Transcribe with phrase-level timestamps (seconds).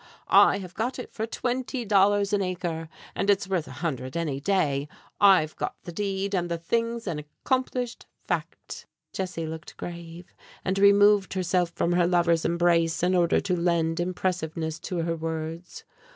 [0.33, 4.39] "I have got it for twenty dollars an acre, and it's worth a hundred any
[4.39, 4.87] day!
[5.19, 10.33] I've got the deed, and the thing's an accomplished fact." Jessie looked grave,
[10.65, 15.83] and removed herself from her lover's embrace in order to lend impressiveness to her words.